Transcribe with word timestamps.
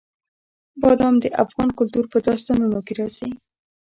بادام 0.81 1.15
د 1.23 1.25
افغان 1.43 1.69
کلتور 1.79 2.05
په 2.13 2.17
داستانونو 2.27 2.79
کې 2.85 2.93
راځي. 2.99 3.29